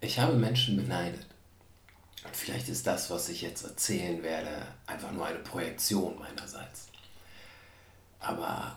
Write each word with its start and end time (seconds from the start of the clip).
ich 0.00 0.18
habe 0.18 0.34
Menschen 0.34 0.76
beneidet. 0.76 1.26
Und 2.24 2.36
vielleicht 2.36 2.68
ist 2.68 2.86
das, 2.86 3.10
was 3.10 3.28
ich 3.28 3.42
jetzt 3.42 3.64
erzählen 3.64 4.22
werde, 4.22 4.66
einfach 4.86 5.12
nur 5.12 5.26
eine 5.26 5.38
Projektion 5.38 6.18
meinerseits. 6.18 6.88
Aber 8.18 8.76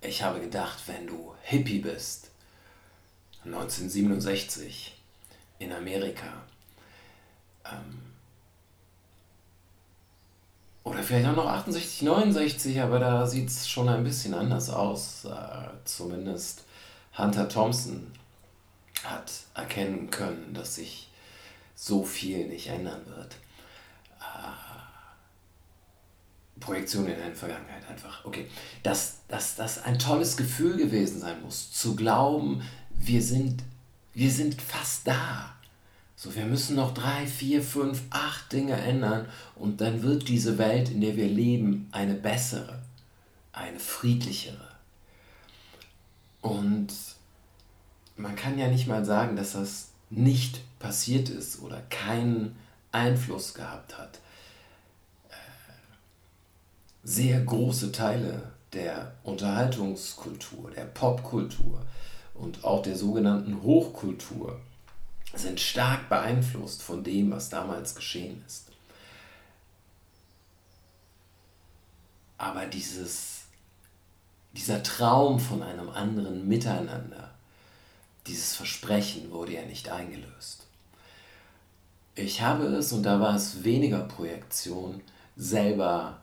ich 0.00 0.22
habe 0.22 0.40
gedacht, 0.40 0.78
wenn 0.86 1.06
du 1.06 1.34
Hippie 1.42 1.80
bist, 1.80 2.30
1967 3.44 4.96
in 5.58 5.72
Amerika, 5.72 6.44
ähm, 7.64 8.08
oder 10.84 11.02
vielleicht 11.02 11.28
auch 11.28 11.36
noch 11.36 11.46
68, 11.46 12.02
69, 12.02 12.80
aber 12.80 12.98
da 12.98 13.26
sieht 13.26 13.48
es 13.48 13.68
schon 13.68 13.88
ein 13.88 14.04
bisschen 14.04 14.32
anders 14.32 14.70
aus. 14.70 15.24
Äh, 15.24 15.68
zumindest 15.84 16.64
Hunter 17.16 17.48
Thompson 17.48 18.12
hat 19.04 19.32
erkennen 19.54 20.10
können, 20.10 20.54
dass 20.54 20.76
sich 20.76 21.08
so 21.74 22.04
viel 22.04 22.46
nicht 22.48 22.68
ändern 22.68 23.06
wird. 23.06 23.36
Äh, 24.20 24.68
Projektion 26.60 27.06
in 27.06 27.20
eine 27.20 27.34
Vergangenheit 27.34 27.88
einfach. 27.88 28.24
Okay, 28.24 28.46
dass, 28.82 29.20
dass 29.28 29.54
das 29.54 29.82
ein 29.84 29.98
tolles 29.98 30.36
Gefühl 30.36 30.76
gewesen 30.76 31.20
sein 31.20 31.40
muss, 31.42 31.70
zu 31.70 31.94
glauben, 31.94 32.62
wir 32.98 33.22
sind, 33.22 33.62
wir 34.14 34.30
sind 34.30 34.60
fast 34.60 35.06
da. 35.06 35.54
So, 36.16 36.34
wir 36.34 36.46
müssen 36.46 36.74
noch 36.74 36.94
drei, 36.94 37.28
vier, 37.28 37.62
fünf, 37.62 38.02
acht 38.10 38.52
Dinge 38.52 38.74
ändern 38.74 39.28
und 39.54 39.80
dann 39.80 40.02
wird 40.02 40.28
diese 40.28 40.58
Welt, 40.58 40.88
in 40.88 41.00
der 41.00 41.16
wir 41.16 41.28
leben, 41.28 41.88
eine 41.92 42.14
bessere, 42.14 42.82
eine 43.52 43.78
friedlichere. 43.78 44.68
Und 46.40 46.92
man 48.18 48.36
kann 48.36 48.58
ja 48.58 48.68
nicht 48.68 48.86
mal 48.86 49.04
sagen, 49.04 49.36
dass 49.36 49.52
das 49.52 49.88
nicht 50.10 50.60
passiert 50.78 51.28
ist 51.28 51.62
oder 51.62 51.80
keinen 51.82 52.56
Einfluss 52.92 53.54
gehabt 53.54 53.96
hat. 53.96 54.18
Äh, 55.30 55.34
sehr 57.04 57.40
große 57.40 57.92
Teile 57.92 58.52
der 58.72 59.14
Unterhaltungskultur, 59.22 60.70
der 60.70 60.84
Popkultur 60.84 61.86
und 62.34 62.64
auch 62.64 62.82
der 62.82 62.96
sogenannten 62.96 63.62
Hochkultur 63.62 64.60
sind 65.34 65.60
stark 65.60 66.08
beeinflusst 66.08 66.82
von 66.82 67.04
dem, 67.04 67.30
was 67.30 67.48
damals 67.48 67.94
geschehen 67.94 68.42
ist. 68.46 68.66
Aber 72.36 72.66
dieses, 72.66 73.42
dieser 74.52 74.82
Traum 74.82 75.38
von 75.38 75.62
einem 75.62 75.88
anderen 75.88 76.46
Miteinander, 76.48 77.37
dieses 78.28 78.54
Versprechen 78.54 79.30
wurde 79.30 79.54
ja 79.54 79.62
nicht 79.62 79.88
eingelöst. 79.88 80.66
Ich 82.14 82.42
habe 82.42 82.64
es, 82.64 82.92
und 82.92 83.04
da 83.04 83.20
war 83.20 83.34
es 83.34 83.64
weniger 83.64 84.00
Projektion, 84.00 85.00
selber 85.36 86.18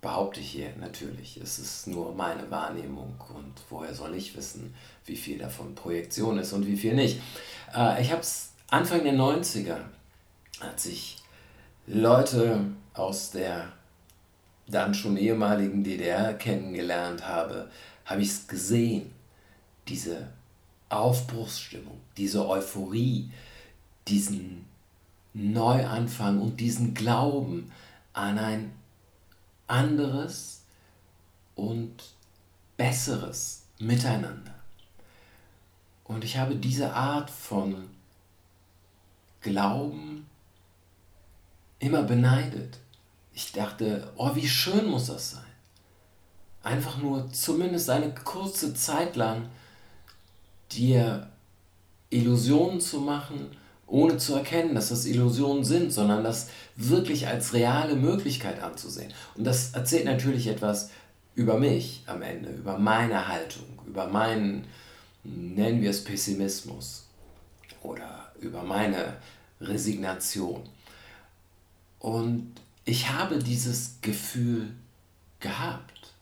behaupte 0.00 0.40
ich 0.40 0.50
hier 0.50 0.74
natürlich. 0.80 1.36
Es 1.36 1.58
ist 1.58 1.86
nur 1.86 2.14
meine 2.14 2.50
Wahrnehmung 2.50 3.14
und 3.34 3.54
woher 3.70 3.94
soll 3.94 4.14
ich 4.16 4.36
wissen, 4.36 4.74
wie 5.06 5.16
viel 5.16 5.38
davon 5.38 5.74
Projektion 5.74 6.38
ist 6.38 6.52
und 6.52 6.66
wie 6.66 6.76
viel 6.76 6.94
nicht. 6.94 7.20
Äh, 7.74 8.02
ich 8.02 8.10
habe 8.10 8.22
es 8.22 8.52
Anfang 8.68 9.04
der 9.04 9.14
90er, 9.14 9.76
als 10.60 10.86
ich 10.86 11.18
Leute 11.86 12.64
aus 12.94 13.30
der 13.30 13.72
dann 14.66 14.94
schon 14.94 15.16
ehemaligen 15.16 15.84
DDR 15.84 16.34
kennengelernt 16.34 17.26
habe, 17.26 17.70
habe 18.04 18.22
ich 18.22 18.28
es 18.28 18.48
gesehen. 18.48 19.12
Diese 19.88 20.28
Aufbruchsstimmung, 20.92 22.00
diese 22.16 22.46
Euphorie, 22.46 23.30
diesen 24.08 24.66
Neuanfang 25.34 26.40
und 26.40 26.60
diesen 26.60 26.94
Glauben 26.94 27.72
an 28.12 28.38
ein 28.38 28.72
anderes 29.66 30.62
und 31.54 31.92
besseres 32.76 33.62
Miteinander. 33.78 34.54
Und 36.04 36.24
ich 36.24 36.36
habe 36.36 36.56
diese 36.56 36.92
Art 36.92 37.30
von 37.30 37.88
Glauben 39.40 40.26
immer 41.78 42.02
beneidet. 42.02 42.78
Ich 43.32 43.52
dachte, 43.52 44.12
oh, 44.16 44.34
wie 44.34 44.48
schön 44.48 44.86
muss 44.86 45.06
das 45.06 45.32
sein. 45.32 45.42
Einfach 46.62 46.98
nur 46.98 47.32
zumindest 47.32 47.90
eine 47.90 48.14
kurze 48.14 48.74
Zeit 48.74 49.16
lang 49.16 49.48
dir 50.74 51.28
Illusionen 52.10 52.80
zu 52.80 53.00
machen 53.00 53.48
ohne 53.92 54.16
zu 54.16 54.34
erkennen, 54.34 54.74
dass 54.74 54.88
das 54.88 55.04
Illusionen 55.04 55.64
sind, 55.64 55.92
sondern 55.92 56.24
das 56.24 56.48
wirklich 56.76 57.28
als 57.28 57.52
reale 57.52 57.94
Möglichkeit 57.94 58.62
anzusehen. 58.62 59.12
Und 59.34 59.44
das 59.44 59.74
erzählt 59.74 60.06
natürlich 60.06 60.46
etwas 60.46 60.90
über 61.34 61.58
mich 61.58 62.02
am 62.06 62.22
Ende, 62.22 62.48
über 62.50 62.78
meine 62.78 63.28
Haltung, 63.28 63.66
über 63.86 64.06
meinen, 64.06 64.64
nennen 65.24 65.82
wir 65.82 65.90
es 65.90 66.04
Pessimismus 66.04 67.06
oder 67.82 68.32
über 68.40 68.62
meine 68.62 69.18
Resignation. 69.60 70.62
Und 71.98 72.54
ich 72.86 73.10
habe 73.10 73.38
dieses 73.40 73.96
Gefühl 74.00 74.72
gehabt, 75.38 76.14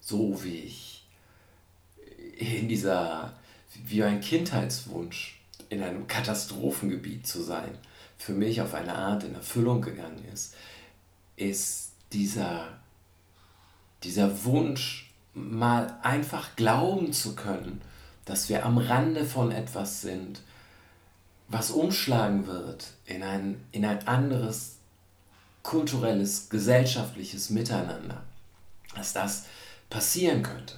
so 0.00 0.42
wie 0.44 0.56
ich 0.56 1.04
in 2.38 2.68
dieser, 2.68 3.34
wie 3.74 4.02
ein 4.02 4.20
Kindheitswunsch 4.20 5.40
in 5.68 5.82
einem 5.82 6.06
Katastrophengebiet 6.06 7.26
zu 7.26 7.42
sein, 7.42 7.78
für 8.18 8.32
mich 8.32 8.60
auf 8.60 8.74
eine 8.74 8.94
Art 8.94 9.24
in 9.24 9.34
Erfüllung 9.34 9.80
gegangen 9.80 10.24
ist, 10.32 10.54
ist 11.36 11.92
dieser, 12.12 12.66
dieser 14.02 14.44
Wunsch, 14.44 15.10
mal 15.32 15.96
einfach 16.02 16.56
glauben 16.56 17.12
zu 17.12 17.36
können, 17.36 17.80
dass 18.24 18.48
wir 18.48 18.66
am 18.66 18.78
Rande 18.78 19.24
von 19.24 19.52
etwas 19.52 20.00
sind, 20.00 20.42
was 21.48 21.70
umschlagen 21.70 22.46
wird 22.46 22.88
in 23.06 23.22
ein, 23.22 23.64
in 23.72 23.84
ein 23.84 24.06
anderes 24.06 24.76
kulturelles, 25.62 26.48
gesellschaftliches 26.48 27.50
Miteinander, 27.50 28.22
dass 28.94 29.12
das 29.12 29.44
passieren 29.88 30.42
könnte. 30.42 30.74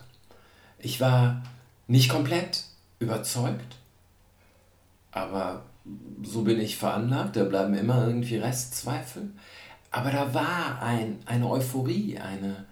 Ich 0.78 1.00
war 1.00 1.42
nicht 1.86 2.08
komplett 2.08 2.64
überzeugt, 3.02 3.76
aber 5.10 5.64
so 6.22 6.42
bin 6.42 6.60
ich 6.60 6.76
veranlagt, 6.76 7.36
da 7.36 7.44
bleiben 7.44 7.74
immer 7.74 8.06
irgendwie 8.06 8.36
Restzweifel. 8.36 9.30
Aber 9.90 10.10
da 10.10 10.32
war 10.32 10.80
ein, 10.80 11.20
eine 11.26 11.48
Euphorie, 11.48 12.18
eine, 12.18 12.64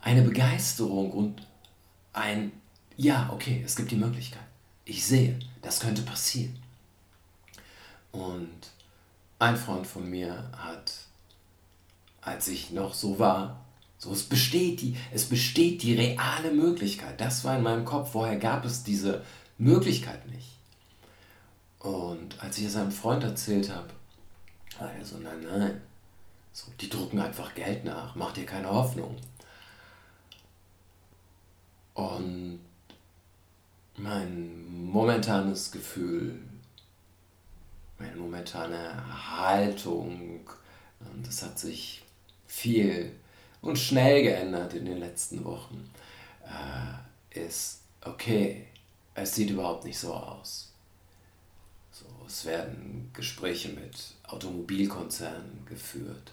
eine 0.00 0.22
Begeisterung 0.22 1.10
und 1.12 1.46
ein, 2.12 2.52
ja, 2.96 3.30
okay, 3.32 3.62
es 3.64 3.76
gibt 3.76 3.90
die 3.90 3.96
Möglichkeit. 3.96 4.42
Ich 4.84 5.04
sehe, 5.04 5.38
das 5.62 5.80
könnte 5.80 6.02
passieren. 6.02 6.58
Und 8.12 8.70
ein 9.38 9.56
Freund 9.56 9.86
von 9.86 10.08
mir 10.08 10.50
hat, 10.56 10.92
als 12.20 12.48
ich 12.48 12.70
noch 12.70 12.94
so 12.94 13.18
war, 13.18 13.65
so 13.98 14.12
es 14.12 14.24
besteht 14.24 14.82
die, 14.82 14.96
es 15.12 15.26
besteht 15.26 15.82
die 15.82 15.94
reale 15.94 16.52
Möglichkeit. 16.52 17.20
Das 17.20 17.44
war 17.44 17.56
in 17.56 17.62
meinem 17.62 17.84
Kopf. 17.84 18.12
Vorher 18.12 18.36
gab 18.36 18.64
es 18.64 18.82
diese 18.82 19.24
Möglichkeit 19.58 20.28
nicht. 20.28 20.56
Und 21.78 22.40
als 22.42 22.58
ich 22.58 22.66
es 22.66 22.76
einem 22.76 22.92
Freund 22.92 23.22
erzählt 23.24 23.70
habe, 23.70 23.88
war 24.78 24.92
er 24.92 25.04
so, 25.04 25.18
nein, 25.18 25.42
nein, 25.42 25.80
so, 26.52 26.66
die 26.80 26.88
drucken 26.88 27.20
einfach 27.20 27.54
Geld 27.54 27.84
nach, 27.84 28.14
mach 28.14 28.32
dir 28.32 28.46
keine 28.46 28.70
Hoffnung. 28.70 29.16
Und 31.94 32.60
mein 33.96 34.84
momentanes 34.86 35.70
Gefühl, 35.70 36.38
meine 37.98 38.16
momentane 38.16 39.02
Haltung, 39.30 40.40
das 41.22 41.42
hat 41.42 41.58
sich 41.58 42.02
viel 42.46 43.12
und 43.60 43.78
schnell 43.78 44.22
geändert 44.22 44.74
in 44.74 44.84
den 44.84 44.98
letzten 44.98 45.44
Wochen, 45.44 45.90
äh, 46.44 47.38
ist, 47.46 47.80
okay, 48.02 48.66
es 49.14 49.34
sieht 49.34 49.50
überhaupt 49.50 49.84
nicht 49.84 49.98
so 49.98 50.12
aus. 50.12 50.72
So, 51.90 52.04
es 52.26 52.44
werden 52.44 53.10
Gespräche 53.12 53.70
mit 53.70 53.96
Automobilkonzernen 54.28 55.64
geführt. 55.66 56.32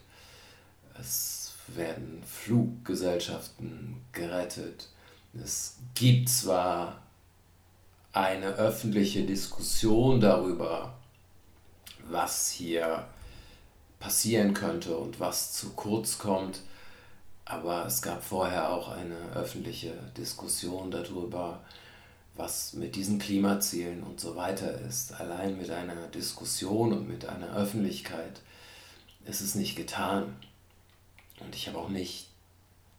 Es 0.99 1.53
werden 1.67 2.21
Fluggesellschaften 2.25 4.01
gerettet. 4.11 4.89
Es 5.33 5.77
gibt 5.95 6.29
zwar 6.29 7.01
eine 8.11 8.47
öffentliche 8.47 9.23
Diskussion 9.25 10.19
darüber, 10.19 10.93
was 12.09 12.51
hier 12.51 13.07
passieren 13.99 14.53
könnte 14.53 14.97
und 14.97 15.19
was 15.19 15.53
zu 15.53 15.71
kurz 15.71 16.17
kommt, 16.17 16.59
aber 17.45 17.85
es 17.85 18.01
gab 18.01 18.23
vorher 18.23 18.69
auch 18.69 18.89
eine 18.89 19.17
öffentliche 19.35 19.93
Diskussion 20.17 20.91
darüber, 20.91 21.61
was 22.35 22.73
mit 22.73 22.95
diesen 22.95 23.19
Klimazielen 23.19 24.01
und 24.03 24.19
so 24.19 24.35
weiter 24.35 24.79
ist. 24.81 25.13
Allein 25.19 25.57
mit 25.57 25.69
einer 25.69 26.07
Diskussion 26.07 26.93
und 26.93 27.07
mit 27.07 27.25
einer 27.25 27.55
Öffentlichkeit 27.55 28.41
ist 29.25 29.41
es 29.41 29.55
nicht 29.55 29.75
getan. 29.75 30.35
Und 31.39 31.55
ich 31.55 31.67
habe 31.67 31.77
auch 31.77 31.89
nicht 31.89 32.27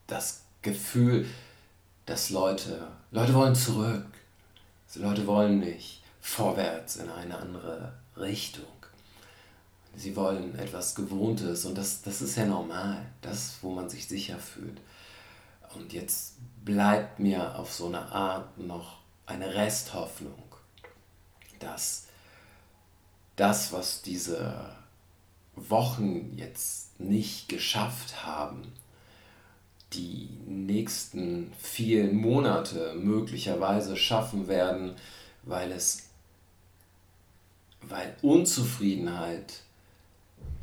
das 0.07 0.43
Gefühl, 0.63 1.27
dass 2.07 2.31
Leute, 2.31 2.89
Leute 3.11 3.35
wollen 3.35 3.55
zurück. 3.55 4.07
Leute 4.97 5.27
wollen 5.27 5.59
nicht 5.59 6.03
vorwärts 6.21 6.97
in 6.97 7.11
eine 7.11 7.37
andere 7.37 7.93
Richtung. 8.17 8.65
Sie 9.97 10.17
wollen 10.17 10.59
etwas 10.59 10.95
Gewohntes 10.95 11.65
und 11.65 11.79
das, 11.79 12.03
das 12.03 12.21
ist 12.21 12.37
ja 12.37 12.47
normal, 12.47 13.07
das, 13.23 13.59
wo 13.63 13.71
man 13.71 13.89
sich 13.89 14.09
sicher 14.09 14.39
fühlt. 14.39 14.81
Und 15.75 15.93
jetzt 15.93 16.35
bleibt 16.65 17.19
mir 17.19 17.59
auf 17.59 17.73
so 17.73 17.87
eine 17.87 18.11
Art 18.13 18.59
noch 18.59 18.99
eine 19.27 19.55
Resthoffnung, 19.55 20.43
dass 21.59 22.07
das, 23.37 23.73
was 23.73 24.03
diese 24.03 24.71
Wochen 25.57 26.37
jetzt 26.37 27.01
nicht 27.01 27.49
geschafft 27.49 28.25
haben, 28.25 28.73
die 29.93 30.29
nächsten 30.47 31.53
vielen 31.59 32.17
Monate 32.17 32.95
möglicherweise 32.95 33.97
schaffen 33.97 34.49
werden, 34.49 34.97
weil 35.43 35.71
es 35.73 36.09
weil 37.89 38.17
Unzufriedenheit 38.23 39.61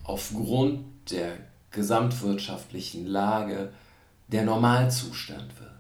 aufgrund 0.03 1.11
der 1.11 1.37
gesamtwirtschaftlichen 1.71 3.05
Lage 3.07 3.71
der 4.27 4.43
Normalzustand 4.43 5.59
wird, 5.59 5.71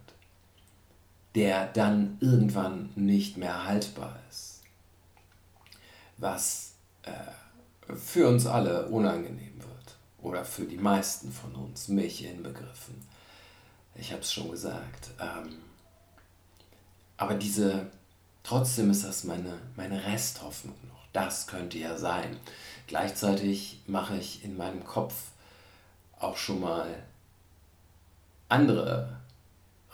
der 1.35 1.67
dann 1.67 2.17
irgendwann 2.19 2.89
nicht 2.95 3.37
mehr 3.37 3.65
haltbar 3.65 4.19
ist, 4.29 4.61
was 6.17 6.73
äh, 7.03 7.95
für 7.95 8.27
uns 8.27 8.45
alle 8.45 8.87
unangenehm 8.87 9.57
wird 9.57 9.97
oder 10.21 10.45
für 10.45 10.65
die 10.65 10.77
meisten 10.77 11.31
von 11.31 11.55
uns, 11.55 11.87
mich 11.87 12.25
inbegriffen. 12.25 12.95
Ich 13.95 14.11
habe 14.11 14.21
es 14.21 14.31
schon 14.31 14.51
gesagt. 14.51 15.11
Ähm, 15.19 15.57
aber 17.17 17.35
diese, 17.35 17.87
trotzdem 18.43 18.89
ist 18.89 19.03
das 19.03 19.23
meine, 19.23 19.59
meine 19.75 20.03
Resthoffnung 20.03 20.75
noch. 20.87 21.00
Das 21.13 21.47
könnte 21.47 21.77
ja 21.77 21.97
sein. 21.97 22.37
Gleichzeitig 22.87 23.81
mache 23.87 24.17
ich 24.17 24.43
in 24.43 24.57
meinem 24.57 24.83
Kopf 24.83 25.13
auch 26.19 26.37
schon 26.37 26.61
mal 26.61 26.87
andere 28.49 29.17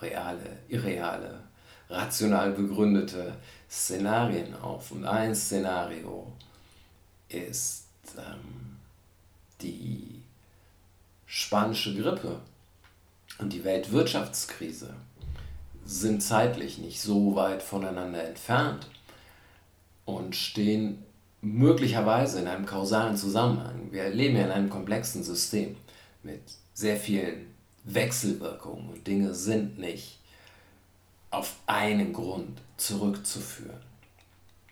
reale, 0.02 0.58
irreale, 0.68 1.44
rational 1.90 2.52
begründete 2.52 3.36
Szenarien 3.69 4.56
auf. 4.56 4.92
Und 4.92 5.06
ein 5.06 5.36
Szenario 5.36 6.31
ist 7.30 7.86
ähm, 8.18 8.78
die 9.62 10.22
spanische 11.25 11.96
Grippe 11.96 12.40
und 13.40 13.54
die 13.54 13.64
Weltwirtschaftskrise 13.64 14.94
sind 15.86 16.22
zeitlich 16.22 16.78
nicht 16.78 17.02
so 17.02 17.36
weit 17.36 17.64
voneinander 17.64 18.24
entfernt 18.24 18.88
und 20.06 20.36
stehen 20.36 21.04
möglicherweise 21.42 22.39
in 22.39 22.48
einem 22.48 22.66
kausalen 22.66 23.16
Zusammenhang. 23.16 23.92
Wir 23.92 24.10
leben 24.10 24.36
ja 24.36 24.45
in 24.45 24.51
einem 24.51 24.69
komplexen 24.69 25.24
System 25.24 25.75
mit 26.24 26.42
sehr 26.74 26.98
vielen 26.98 27.54
Wechselwirkungen 27.84 28.89
und 28.89 29.07
Dinge 29.07 29.34
sind 29.34 29.78
nicht 29.80 30.19
auf 31.31 31.56
einen 31.66 32.13
Grund 32.13 32.60
zurückzuführen. 32.78 33.81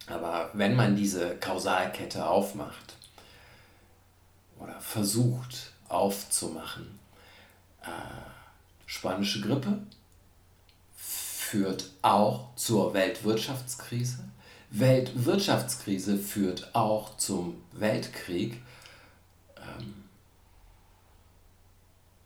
Aber 0.07 0.51
wenn 0.53 0.75
man 0.75 0.95
diese 0.95 1.35
Kausalkette 1.38 2.27
aufmacht 2.27 2.95
oder 4.59 4.79
versucht 4.79 5.71
aufzumachen, 5.89 7.00
äh, 7.81 7.89
spanische 8.85 9.41
Grippe 9.41 9.79
führt 10.95 11.89
auch 12.01 12.56
zur 12.56 12.94
Weltwirtschaftskrise. 12.94 14.19
Weltwirtschaftskrise 14.71 16.17
führt 16.17 16.75
auch 16.75 17.17
zum 17.17 17.62
Weltkrieg. 17.71 18.62
Ähm, 19.57 20.03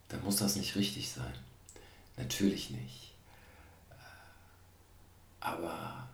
dann 0.07 0.23
muss 0.23 0.37
das 0.37 0.55
nicht 0.55 0.75
richtig 0.75 1.11
sein. 1.11 1.33
Natürlich 2.17 2.71
nicht. 2.71 3.13
Aber 5.39 6.07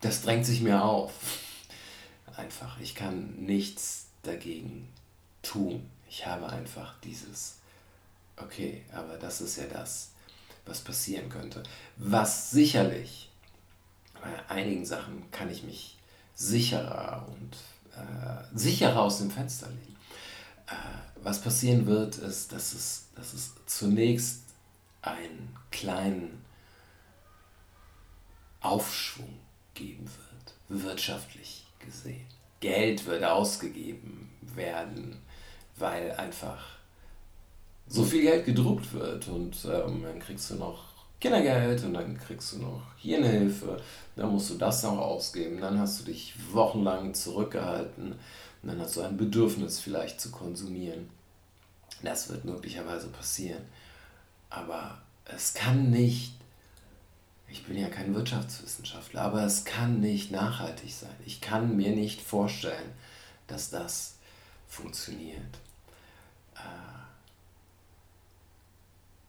das 0.00 0.22
drängt 0.22 0.46
sich 0.46 0.60
mir 0.60 0.82
auf. 0.82 1.12
Einfach. 2.36 2.78
Ich 2.80 2.94
kann 2.94 3.34
nichts 3.44 4.06
dagegen 4.22 4.88
tun. 5.42 5.90
Ich 6.08 6.24
habe 6.26 6.48
einfach 6.48 6.94
dieses, 7.00 7.56
okay, 8.36 8.84
aber 8.92 9.16
das 9.16 9.40
ist 9.40 9.56
ja 9.56 9.66
das, 9.66 10.12
was 10.68 10.80
passieren 10.80 11.28
könnte. 11.28 11.62
Was 11.96 12.50
sicherlich, 12.50 13.30
bei 14.20 14.54
einigen 14.54 14.84
Sachen 14.84 15.30
kann 15.30 15.50
ich 15.50 15.62
mich 15.62 15.96
sicherer 16.34 17.26
und 17.28 17.56
äh, 17.96 18.56
sicherer 18.56 19.02
aus 19.02 19.18
dem 19.18 19.30
Fenster 19.30 19.68
legen. 19.68 19.96
Äh, 20.66 20.74
was 21.22 21.40
passieren 21.40 21.86
wird, 21.86 22.16
ist, 22.16 22.52
dass 22.52 22.72
es, 22.72 23.08
dass 23.14 23.32
es 23.32 23.52
zunächst 23.66 24.42
einen 25.02 25.56
kleinen 25.70 26.44
Aufschwung 28.60 29.38
geben 29.74 30.04
wird, 30.06 30.84
wirtschaftlich 30.84 31.66
gesehen. 31.78 32.26
Geld 32.60 33.06
wird 33.06 33.24
ausgegeben 33.24 34.30
werden, 34.40 35.16
weil 35.76 36.12
einfach 36.12 36.77
so 37.88 38.04
viel 38.04 38.22
Geld 38.22 38.44
gedruckt 38.44 38.92
wird 38.92 39.28
und 39.28 39.56
ähm, 39.64 40.02
dann 40.02 40.18
kriegst 40.18 40.50
du 40.50 40.54
noch 40.56 40.88
Kindergeld 41.20 41.82
und 41.84 41.94
dann 41.94 42.16
kriegst 42.18 42.52
du 42.52 42.58
noch 42.58 42.82
hier 42.96 43.18
eine 43.18 43.28
Hilfe, 43.28 43.80
dann 44.14 44.30
musst 44.30 44.50
du 44.50 44.54
das 44.54 44.82
noch 44.82 44.98
ausgeben, 44.98 45.60
dann 45.60 45.78
hast 45.78 46.00
du 46.00 46.04
dich 46.04 46.34
wochenlang 46.52 47.14
zurückgehalten 47.14 48.12
und 48.62 48.68
dann 48.68 48.80
hast 48.80 48.96
du 48.96 49.02
ein 49.02 49.16
Bedürfnis 49.16 49.80
vielleicht 49.80 50.20
zu 50.20 50.30
konsumieren. 50.30 51.08
Das 52.02 52.28
wird 52.28 52.44
möglicherweise 52.44 53.08
passieren. 53.08 53.62
Aber 54.50 54.98
es 55.24 55.54
kann 55.54 55.90
nicht, 55.90 56.34
ich 57.48 57.64
bin 57.64 57.76
ja 57.76 57.88
kein 57.88 58.14
Wirtschaftswissenschaftler, 58.14 59.22
aber 59.22 59.42
es 59.42 59.64
kann 59.64 60.00
nicht 60.00 60.30
nachhaltig 60.30 60.92
sein. 60.94 61.14
Ich 61.26 61.40
kann 61.40 61.76
mir 61.76 61.90
nicht 61.90 62.20
vorstellen, 62.20 62.92
dass 63.48 63.70
das 63.70 64.14
funktioniert. 64.68 65.58
Äh, 66.54 67.07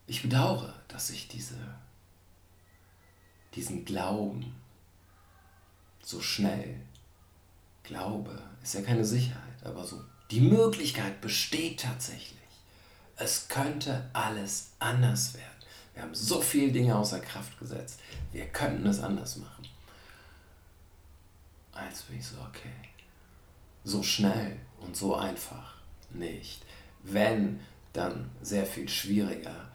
ich 0.10 0.24
bedauere, 0.24 0.74
dass 0.88 1.12
ich 1.12 1.28
diese, 1.28 1.56
diesen 3.54 3.86
Glauben 3.86 4.56
so 6.04 6.22
schnell 6.22 6.82
Glaube 7.84 8.42
ist 8.62 8.74
ja 8.74 8.82
keine 8.82 9.06
Sicherheit, 9.06 9.64
aber 9.64 9.86
so. 9.86 10.04
Die 10.32 10.42
Möglichkeit 10.42 11.22
besteht 11.22 11.80
tatsächlich. 11.82 12.38
Es 13.16 13.48
könnte 13.48 14.10
alles 14.14 14.74
anders 14.78 15.34
werden. 15.34 15.46
Wir 15.94 16.04
haben 16.04 16.14
so 16.14 16.40
viele 16.40 16.72
Dinge 16.72 16.96
außer 16.96 17.20
Kraft 17.20 17.58
gesetzt. 17.58 18.00
Wir 18.32 18.46
könnten 18.48 18.86
es 18.88 19.00
anders 19.00 19.38
machen. 19.38 19.68
Als 21.72 22.04
bin 22.04 22.20
ich 22.20 22.28
so, 22.28 22.38
okay. 22.42 22.70
So 23.84 24.04
schnell 24.04 24.60
und 24.80 24.96
so 24.96 25.16
einfach 25.16 25.76
nicht. 26.12 26.64
Wenn, 27.02 27.60
dann 27.94 28.30
sehr 28.42 28.68
viel 28.68 28.88
schwieriger. 28.88 29.70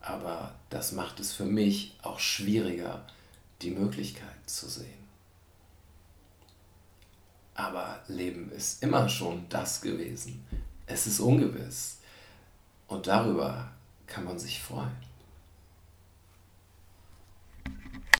Aber 0.00 0.54
das 0.70 0.92
macht 0.92 1.20
es 1.20 1.32
für 1.32 1.44
mich 1.44 1.96
auch 2.02 2.18
schwieriger, 2.18 3.04
die 3.62 3.70
Möglichkeit 3.70 4.36
zu 4.46 4.68
sehen. 4.68 5.00
Aber 7.54 8.02
Leben 8.08 8.50
ist 8.52 8.82
immer 8.82 9.08
schon 9.08 9.46
das 9.50 9.82
gewesen. 9.82 10.46
Es 10.86 11.06
ist 11.06 11.20
ungewiss. 11.20 11.98
Und 12.88 13.06
darüber 13.06 13.70
kann 14.06 14.24
man 14.24 14.38
sich 14.38 14.60
freuen. 14.60 15.09